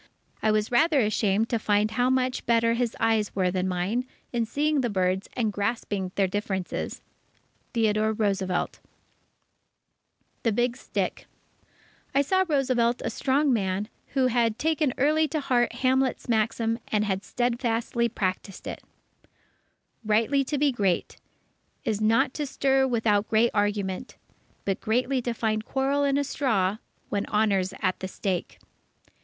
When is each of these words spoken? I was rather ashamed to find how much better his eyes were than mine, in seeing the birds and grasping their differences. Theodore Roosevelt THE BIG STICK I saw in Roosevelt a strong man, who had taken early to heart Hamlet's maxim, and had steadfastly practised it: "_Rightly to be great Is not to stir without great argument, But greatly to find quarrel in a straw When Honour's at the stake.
I 0.41 0.49
was 0.49 0.71
rather 0.71 0.99
ashamed 0.99 1.47
to 1.49 1.59
find 1.59 1.91
how 1.91 2.09
much 2.09 2.47
better 2.47 2.73
his 2.73 2.95
eyes 2.99 3.35
were 3.35 3.51
than 3.51 3.67
mine, 3.67 4.07
in 4.33 4.47
seeing 4.47 4.81
the 4.81 4.89
birds 4.89 5.29
and 5.33 5.53
grasping 5.53 6.11
their 6.15 6.25
differences. 6.25 7.03
Theodore 7.75 8.11
Roosevelt 8.11 8.79
THE 10.41 10.51
BIG 10.53 10.75
STICK 10.75 11.27
I 12.15 12.23
saw 12.23 12.41
in 12.41 12.47
Roosevelt 12.49 13.03
a 13.05 13.11
strong 13.11 13.53
man, 13.53 13.89
who 14.15 14.25
had 14.25 14.57
taken 14.57 14.91
early 14.97 15.27
to 15.27 15.39
heart 15.39 15.71
Hamlet's 15.71 16.27
maxim, 16.27 16.79
and 16.87 17.05
had 17.05 17.23
steadfastly 17.23 18.09
practised 18.09 18.65
it: 18.65 18.81
"_Rightly 20.03 20.43
to 20.47 20.57
be 20.57 20.71
great 20.71 21.17
Is 21.85 22.01
not 22.01 22.33
to 22.33 22.47
stir 22.47 22.87
without 22.87 23.29
great 23.29 23.51
argument, 23.53 24.17
But 24.65 24.81
greatly 24.81 25.21
to 25.21 25.33
find 25.35 25.63
quarrel 25.63 26.03
in 26.05 26.17
a 26.17 26.23
straw 26.23 26.77
When 27.09 27.27
Honour's 27.27 27.75
at 27.83 27.99
the 27.99 28.07
stake. 28.07 28.57